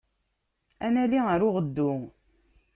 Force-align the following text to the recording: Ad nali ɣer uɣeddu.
Ad 0.85 0.91
nali 0.93 1.19
ɣer 1.27 1.39
uɣeddu. 1.47 1.91